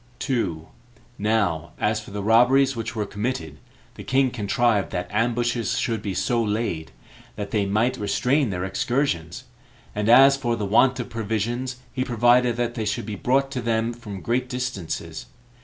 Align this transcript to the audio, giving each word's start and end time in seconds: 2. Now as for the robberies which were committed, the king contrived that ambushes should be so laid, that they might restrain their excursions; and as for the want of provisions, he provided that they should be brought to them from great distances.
2. 0.17 0.67
Now 1.19 1.73
as 1.79 1.99
for 2.01 2.09
the 2.09 2.23
robberies 2.23 2.75
which 2.75 2.95
were 2.95 3.05
committed, 3.05 3.59
the 3.93 4.03
king 4.03 4.31
contrived 4.31 4.91
that 4.91 5.05
ambushes 5.11 5.77
should 5.77 6.01
be 6.01 6.15
so 6.15 6.41
laid, 6.41 6.91
that 7.35 7.51
they 7.51 7.67
might 7.67 7.97
restrain 7.97 8.49
their 8.49 8.65
excursions; 8.65 9.43
and 9.93 10.09
as 10.09 10.35
for 10.35 10.55
the 10.55 10.65
want 10.65 10.99
of 10.99 11.09
provisions, 11.11 11.75
he 11.93 12.03
provided 12.03 12.55
that 12.55 12.73
they 12.73 12.83
should 12.83 13.05
be 13.05 13.13
brought 13.15 13.51
to 13.51 13.61
them 13.61 13.93
from 13.93 14.21
great 14.21 14.49
distances. 14.49 15.27